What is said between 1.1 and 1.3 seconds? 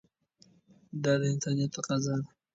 د